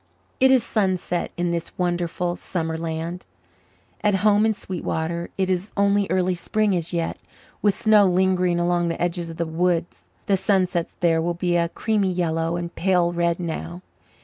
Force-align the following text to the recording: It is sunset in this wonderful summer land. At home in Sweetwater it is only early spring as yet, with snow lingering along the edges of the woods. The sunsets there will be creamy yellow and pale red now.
It 0.39 0.49
is 0.49 0.63
sunset 0.63 1.31
in 1.37 1.51
this 1.51 1.77
wonderful 1.77 2.35
summer 2.35 2.75
land. 2.75 3.23
At 4.03 4.15
home 4.25 4.47
in 4.47 4.55
Sweetwater 4.55 5.29
it 5.37 5.47
is 5.47 5.71
only 5.77 6.07
early 6.09 6.33
spring 6.33 6.75
as 6.75 6.91
yet, 6.91 7.19
with 7.61 7.79
snow 7.79 8.05
lingering 8.07 8.59
along 8.59 8.87
the 8.87 8.99
edges 8.99 9.29
of 9.29 9.37
the 9.37 9.45
woods. 9.45 10.05
The 10.25 10.37
sunsets 10.37 10.95
there 11.01 11.21
will 11.21 11.35
be 11.35 11.63
creamy 11.75 12.11
yellow 12.11 12.55
and 12.55 12.73
pale 12.73 13.13
red 13.13 13.39
now. 13.39 13.83